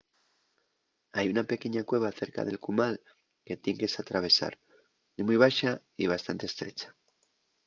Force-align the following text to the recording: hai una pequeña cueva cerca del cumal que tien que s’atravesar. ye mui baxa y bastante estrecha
hai 1.15 1.25
una 1.33 1.47
pequeña 1.51 1.83
cueva 1.89 2.15
cerca 2.19 2.41
del 2.45 2.61
cumal 2.65 2.95
que 3.45 3.59
tien 3.63 3.79
que 3.79 3.91
s’atravesar. 3.93 4.53
ye 5.15 5.21
mui 5.25 5.37
baxa 5.43 5.71
y 6.01 6.11
bastante 6.13 6.43
estrecha 6.47 6.87